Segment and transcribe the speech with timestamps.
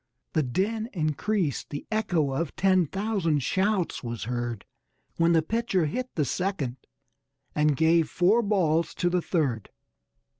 [0.33, 4.65] The din increased, the echo of ten thousand shouts was heard
[5.17, 6.77] When the pitcher hit the second
[7.53, 9.69] and gave "four balls" to the third.